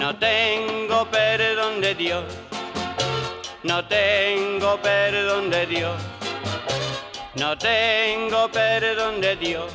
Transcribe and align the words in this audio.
No 0.00 0.16
tengo 0.16 1.06
perdón 1.10 1.82
de 1.82 1.94
Dios, 1.94 2.24
no 3.62 3.84
tengo 3.84 4.80
perdón 4.80 5.50
de 5.50 5.66
Dios, 5.66 5.94
no 7.38 7.58
tengo 7.58 8.50
perdón 8.50 9.20
de 9.20 9.36
Dios. 9.36 9.66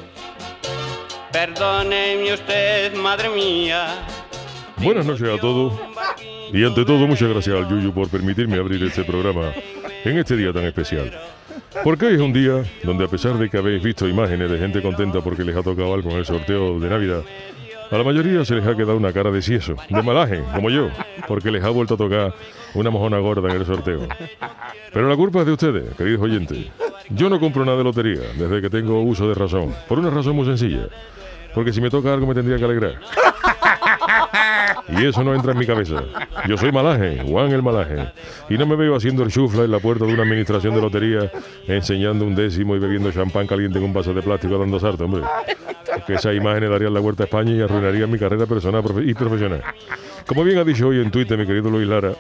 Perdóneme 1.32 2.34
usted, 2.34 2.96
madre 2.96 3.30
mía. 3.30 4.04
Buenas 4.78 5.06
noches 5.06 5.30
a 5.30 5.40
todos. 5.40 5.74
Y 6.52 6.66
ante 6.66 6.84
todo, 6.86 7.06
muchas 7.06 7.30
gracias 7.30 7.56
al 7.56 7.70
Yuyu 7.70 7.94
por 7.94 8.10
permitirme 8.10 8.58
abrir 8.58 8.84
este 8.84 9.04
programa 9.04 9.54
en 10.04 10.18
este 10.18 10.36
día 10.36 10.52
tan 10.52 10.64
especial. 10.64 11.12
Porque 11.84 12.08
hoy 12.08 12.16
es 12.16 12.22
un 12.22 12.34
día 12.34 12.64
donde 12.82 13.06
a 13.06 13.08
pesar 13.08 13.38
de 13.38 13.48
que 13.48 13.58
habéis 13.58 13.84
visto 13.84 14.08
imágenes 14.08 14.50
de 14.50 14.58
gente 14.58 14.82
contenta 14.82 15.22
porque 15.22 15.44
les 15.44 15.56
ha 15.56 15.62
tocado 15.62 15.94
algo 15.94 16.10
en 16.10 16.18
el 16.18 16.26
sorteo 16.26 16.80
de 16.80 16.90
Navidad, 16.90 17.22
a 17.92 17.98
la 17.98 18.04
mayoría 18.04 18.44
se 18.46 18.56
les 18.56 18.66
ha 18.66 18.76
quedado 18.76 18.98
una 18.98 19.14
cara 19.14 19.32
de 19.32 19.42
sieso, 19.42 19.76
de 19.90 20.02
malaje, 20.02 20.44
como 20.54 20.70
yo, 20.70 20.90
porque 21.28 21.52
les 21.52 21.64
ha 21.64 21.70
vuelto 21.70 21.96
a 21.96 21.98
tocar 21.98 22.34
una 22.74 22.90
mojona 22.90 23.20
gorda 23.20 23.50
en 23.50 23.58
el 23.58 23.66
sorteo. 23.66 24.08
Pero 24.92 25.10
la 25.10 25.16
culpa 25.16 25.40
es 25.42 25.46
de 25.46 25.52
ustedes, 25.54 25.96
queridos 25.96 26.22
oyentes. 26.22 26.68
Yo 27.10 27.30
no 27.30 27.40
compro 27.40 27.64
nada 27.66 27.78
de 27.78 27.84
lotería 27.84 28.22
desde 28.38 28.62
que 28.62 28.70
tengo 28.70 29.02
uso 29.02 29.28
de 29.28 29.36
razón, 29.36 29.74
por 29.88 30.00
una 30.00 30.10
razón 30.10 30.36
muy 30.36 30.46
sencilla. 30.46 30.88
Porque 31.54 31.72
si 31.72 31.80
me 31.80 31.90
toca 31.90 32.14
algo 32.14 32.28
me 32.28 32.34
tendría 32.34 32.58
que 32.58 32.66
alegrar. 32.66 33.00
Y 34.90 35.06
eso 35.06 35.24
no 35.24 35.34
entra 35.34 35.52
en 35.52 35.58
mi 35.58 35.66
cabeza. 35.66 36.04
Yo 36.48 36.58
soy 36.58 36.72
malaje, 36.72 37.24
Juan 37.28 37.52
el 37.52 37.64
malaje. 37.64 38.12
Y 38.50 38.58
no 38.58 38.66
me 38.66 38.76
veo 38.76 38.96
haciendo 38.96 39.24
el 39.24 39.32
chufla 39.32 39.64
en 39.64 39.72
la 39.72 39.80
puerta 39.80 40.06
de 40.06 40.14
una 40.14 40.24
administración 40.24 40.76
de 40.76 40.82
lotería, 40.82 41.32
enseñando 41.68 42.26
un 42.26 42.36
décimo 42.36 42.76
y 42.76 42.80
bebiendo 42.80 43.12
champán 43.12 43.48
caliente 43.48 43.80
en 43.80 43.86
un 43.86 43.94
vaso 43.94 44.14
de 44.14 44.22
plástico 44.22 44.58
dando 44.58 44.80
sarto, 44.80 45.06
hombre. 45.06 45.24
Porque 45.94 46.16
esas 46.16 46.36
imágenes 46.36 46.70
darían 46.70 46.94
la 46.94 47.00
vuelta 47.00 47.24
a 47.24 47.26
España 47.26 47.52
y 47.52 47.62
arruinarían 47.62 48.12
mi 48.12 48.20
carrera 48.20 48.46
personal 48.46 48.84
y 49.04 49.14
profesional. 49.14 49.64
Como 50.26 50.44
bien 50.44 50.58
ha 50.58 50.64
dicho 50.64 50.88
hoy 50.88 51.02
en 51.02 51.12
Twitter 51.12 51.38
mi 51.38 51.46
querido 51.46 51.70
Luis 51.70 51.88
Lara, 51.88 52.12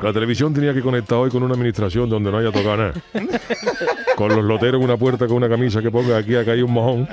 la 0.00 0.12
televisión 0.12 0.52
tenía 0.52 0.74
que 0.74 0.82
conectar 0.82 1.18
hoy 1.18 1.30
con 1.30 1.42
una 1.42 1.54
administración 1.54 2.10
donde 2.10 2.30
no 2.30 2.38
haya 2.38 2.50
tocado 2.50 2.76
nada. 2.76 2.92
Con 4.16 4.28
los 4.28 4.44
loteros 4.44 4.80
en 4.80 4.84
una 4.84 4.96
puerta 4.96 5.26
con 5.26 5.36
una 5.36 5.48
camisa 5.48 5.80
que 5.80 5.90
ponga 5.90 6.16
aquí 6.16 6.34
acá 6.36 6.52
hay 6.52 6.62
un 6.62 6.72
mojón. 6.72 7.08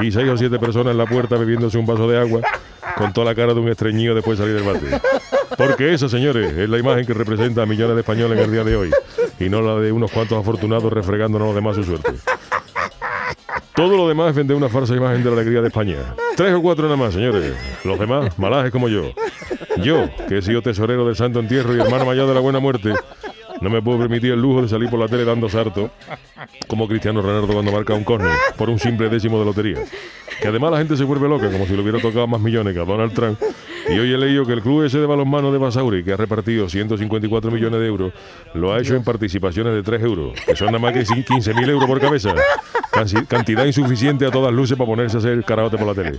Y 0.00 0.10
seis 0.10 0.28
o 0.28 0.36
siete 0.36 0.58
personas 0.58 0.92
en 0.92 0.98
la 0.98 1.06
puerta 1.06 1.36
bebiéndose 1.36 1.78
un 1.78 1.86
vaso 1.86 2.08
de 2.08 2.18
agua 2.18 2.40
con 2.96 3.12
toda 3.12 3.26
la 3.26 3.34
cara 3.34 3.54
de 3.54 3.60
un 3.60 3.68
estreñido 3.68 4.14
después 4.14 4.38
de 4.38 4.44
salir 4.44 4.60
del 4.60 4.64
bate. 4.64 5.00
Porque 5.56 5.94
esa, 5.94 6.08
señores, 6.08 6.56
es 6.56 6.68
la 6.68 6.78
imagen 6.78 7.06
que 7.06 7.14
representa 7.14 7.62
a 7.62 7.66
millones 7.66 7.94
de 7.96 8.00
españoles 8.00 8.38
en 8.38 8.44
el 8.44 8.52
día 8.52 8.64
de 8.64 8.76
hoy. 8.76 8.90
Y 9.38 9.48
no 9.48 9.60
la 9.60 9.76
de 9.80 9.92
unos 9.92 10.10
cuantos 10.10 10.38
afortunados 10.38 10.92
refregándonos 10.92 11.48
los 11.48 11.54
demás 11.54 11.76
su 11.76 11.84
suerte. 11.84 12.12
Todo 13.74 13.96
lo 13.96 14.08
demás 14.08 14.30
es 14.30 14.36
vender 14.36 14.56
una 14.56 14.68
falsa 14.68 14.94
imagen 14.94 15.24
de 15.24 15.30
la 15.30 15.36
alegría 15.36 15.60
de 15.60 15.68
España. 15.68 15.96
Tres 16.36 16.54
o 16.54 16.62
cuatro 16.62 16.84
nada 16.84 16.96
más, 16.96 17.14
señores. 17.14 17.54
Los 17.82 17.98
demás, 17.98 18.38
malajes 18.38 18.70
como 18.70 18.88
yo. 18.88 19.10
Yo, 19.78 20.08
que 20.28 20.38
he 20.38 20.42
sido 20.42 20.62
tesorero 20.62 21.04
del 21.04 21.16
Santo 21.16 21.40
Entierro 21.40 21.74
y 21.74 21.80
hermano 21.80 22.04
mayor 22.04 22.28
de 22.28 22.34
la 22.34 22.40
Buena 22.40 22.60
Muerte, 22.60 22.94
no 23.64 23.70
me 23.70 23.80
puedo 23.80 23.98
permitir 23.98 24.30
el 24.32 24.40
lujo 24.40 24.60
de 24.60 24.68
salir 24.68 24.90
por 24.90 25.00
la 25.00 25.08
tele 25.08 25.24
dando 25.24 25.48
sarto, 25.48 25.90
como 26.68 26.86
Cristiano 26.86 27.22
Ronaldo 27.22 27.52
cuando 27.52 27.72
marca 27.72 27.94
un 27.94 28.04
córner, 28.04 28.36
por 28.58 28.68
un 28.68 28.78
simple 28.78 29.08
décimo 29.08 29.38
de 29.38 29.44
lotería. 29.46 29.78
Que 30.40 30.48
además 30.48 30.72
la 30.72 30.78
gente 30.78 30.96
se 30.98 31.04
vuelve 31.04 31.28
loca, 31.28 31.50
como 31.50 31.64
si 31.66 31.72
le 31.72 31.80
hubiera 31.80 31.98
tocado 31.98 32.26
más 32.26 32.42
millones 32.42 32.74
que 32.74 32.80
a 32.80 32.84
Donald 32.84 33.14
Trump. 33.14 33.40
Y 33.88 33.98
hoy 33.98 34.12
he 34.12 34.18
leído 34.18 34.46
que 34.46 34.52
el 34.52 34.62
club 34.62 34.84
ese 34.84 34.98
de 34.98 35.06
balonmano 35.06 35.52
de 35.52 35.58
Basauri, 35.58 36.02
que 36.02 36.12
ha 36.12 36.16
repartido 36.16 36.68
154 36.68 37.50
millones 37.50 37.80
de 37.80 37.86
euros, 37.86 38.12
lo 38.54 38.72
ha 38.72 38.80
hecho 38.80 38.94
en 38.96 39.04
participaciones 39.04 39.74
de 39.74 39.82
3 39.82 40.02
euros, 40.02 40.32
que 40.46 40.56
son 40.56 40.68
nada 40.68 40.78
más 40.78 40.92
que 40.92 41.00
15.000 41.00 41.68
euros 41.68 41.86
por 41.86 42.00
cabeza. 42.00 42.34
Cantidad 43.28 43.64
insuficiente 43.64 44.24
a 44.24 44.30
todas 44.30 44.52
luces 44.52 44.78
para 44.78 44.86
ponerse 44.86 45.16
a 45.16 45.20
hacer 45.20 45.44
karaoke 45.44 45.76
por 45.76 45.86
la 45.86 45.94
tele. 45.94 46.18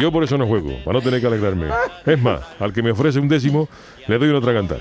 Yo 0.00 0.10
por 0.10 0.24
eso 0.24 0.36
no 0.36 0.46
juego, 0.46 0.76
para 0.84 0.98
no 0.98 1.02
tener 1.02 1.20
que 1.20 1.26
alegrarme. 1.26 1.68
Es 2.04 2.20
más, 2.20 2.40
al 2.58 2.72
que 2.72 2.82
me 2.82 2.90
ofrece 2.90 3.18
un 3.18 3.28
décimo, 3.28 3.68
le 4.06 4.18
doy 4.18 4.28
una 4.28 4.38
otra 4.38 4.52
cantada. 4.52 4.80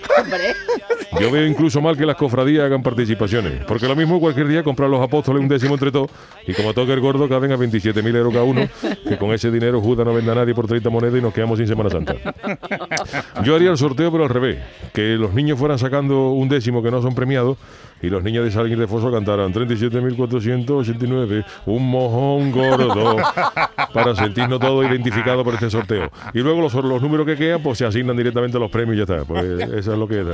Yo 1.19 1.31
veo 1.31 1.45
incluso 1.45 1.81
mal 1.81 1.97
que 1.97 2.05
las 2.05 2.15
cofradías 2.15 2.65
hagan 2.65 2.83
participaciones, 2.83 3.63
porque 3.65 3.87
lo 3.87 3.95
mismo 3.95 4.19
cualquier 4.19 4.47
día 4.47 4.63
comprar 4.63 4.89
los 4.89 5.01
apóstoles 5.01 5.41
un 5.41 5.47
décimo 5.47 5.73
entre 5.73 5.91
todos 5.91 6.09
y 6.45 6.53
como 6.53 6.73
toque 6.73 6.93
el 6.93 6.99
gordo 6.99 7.27
caben 7.27 7.51
a 7.51 7.57
27.000 7.57 8.15
euros 8.15 8.33
cada 8.33 8.45
uno, 8.45 8.67
que 9.07 9.17
con 9.17 9.31
ese 9.31 9.49
dinero 9.51 9.81
Judas 9.81 10.05
no 10.05 10.13
venda 10.13 10.33
a 10.33 10.35
nadie 10.35 10.53
por 10.53 10.67
30 10.67 10.89
monedas 10.89 11.17
y 11.17 11.21
nos 11.21 11.33
quedamos 11.33 11.57
sin 11.57 11.67
Semana 11.67 11.89
Santa. 11.89 12.08
Yo 13.43 13.55
haría 13.55 13.71
el 13.71 13.77
sorteo 13.77 14.11
pero 14.11 14.23
al 14.23 14.29
revés, 14.29 14.57
que 14.93 15.15
los 15.15 15.33
niños 15.33 15.59
fueran 15.59 15.79
sacando 15.79 16.29
un 16.31 16.49
décimo 16.49 16.81
que 16.83 16.91
no 16.91 17.01
son 17.01 17.15
premiados 17.15 17.57
y 18.01 18.09
los 18.09 18.23
niños 18.23 18.45
de 18.45 18.51
Salir 18.51 18.77
de 18.77 18.87
Foso 18.87 19.11
cantaran 19.11 19.53
37.489, 19.53 21.45
un 21.65 21.89
mojón 21.89 22.51
gordo, 22.51 23.17
para 23.93 24.15
sentirnos 24.15 24.59
todos 24.59 24.89
identificados 24.89 25.43
por 25.43 25.53
este 25.53 25.69
sorteo. 25.69 26.09
Y 26.33 26.39
luego 26.39 26.61
los, 26.61 26.73
los 26.73 27.01
números 27.01 27.25
que 27.25 27.35
quedan, 27.35 27.61
pues 27.61 27.77
se 27.77 27.85
asignan 27.85 28.15
directamente 28.15 28.55
a 28.57 28.59
los 28.59 28.71
premios 28.71 28.95
y 28.95 28.97
ya 28.99 29.03
está. 29.03 29.25
Pues 29.25 29.43
eso 29.43 29.93
es 29.93 29.99
lo 29.99 30.07
que 30.07 30.21
es. 30.21 30.27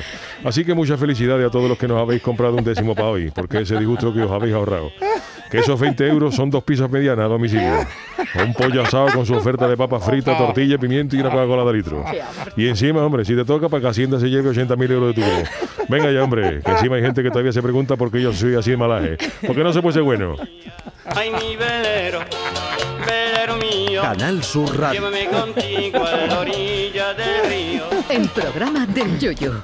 Así 0.44 0.64
que 0.64 0.74
muchas 0.74 1.00
felicidades 1.00 1.48
a 1.48 1.50
todos 1.50 1.68
los 1.68 1.78
que 1.78 1.88
nos 1.88 2.00
habéis 2.00 2.22
comprado 2.22 2.56
un 2.56 2.64
décimo 2.64 2.94
para 2.94 3.10
hoy, 3.10 3.32
porque 3.34 3.62
ese 3.62 3.78
disgusto 3.78 4.14
que 4.14 4.22
os 4.22 4.32
habéis 4.32 4.54
ahorrado. 4.54 4.92
Que 5.50 5.60
esos 5.60 5.80
20 5.80 6.08
euros 6.08 6.36
son 6.36 6.50
dos 6.50 6.64
pizzas 6.64 6.90
medianas 6.90 7.26
a 7.26 7.28
domicilio. 7.28 7.86
Un 8.44 8.54
pollo 8.54 8.82
asado 8.82 9.08
con 9.14 9.26
su 9.26 9.34
oferta 9.34 9.68
de 9.68 9.78
papa 9.78 10.00
frita, 10.00 10.38
tortilla, 10.38 10.78
pimiento 10.78 11.16
y 11.16 11.20
una 11.20 11.30
Coca-Cola 11.30 11.64
de 11.64 11.74
litro. 11.74 12.04
Y 12.58 12.68
encima, 12.68 13.06
hombre, 13.06 13.24
si 13.26 13.36
te 13.36 13.46
toca, 13.46 13.70
para 13.70 13.82
que 13.82 13.88
Hacienda 13.88 14.20
se 14.20 14.30
lleve 14.30 14.50
80.000 14.50 14.92
euros 14.92 15.16
de 15.16 15.22
tu 15.22 15.28
Venga 15.88 16.12
ya, 16.12 16.24
hombre, 16.24 16.62
que 16.62 16.72
encima 16.72 16.96
hay 16.96 17.04
gente 17.04 17.22
que 17.22 17.30
todavía 17.30 17.52
se 17.52 17.62
pregunta 17.62 17.96
por 17.96 18.12
qué 18.12 18.22
yo 18.22 18.34
soy 18.34 18.56
así 18.56 18.72
de 18.72 18.78
malaje. 18.78 19.18
Porque 19.46 19.64
no 19.64 19.72
se 19.72 19.82
puede 19.82 19.94
ser 19.94 20.04
bueno. 20.04 20.36
Ay, 21.06 21.32
mi 21.32 21.56
velero, 21.56 22.20
velero 23.06 23.58
mío. 23.58 24.02
Canal 24.02 24.44
Sur 24.44 24.78
Radio. 24.78 25.00
Llévame 25.00 25.28
contigo 25.28 26.04
a 26.04 26.26
la 26.28 26.40
orilla 26.40 27.14
del 27.14 27.50
río. 27.50 27.84
El 28.10 28.28
programa 28.30 28.86
del 28.88 29.20
Yoyo. 29.20 29.62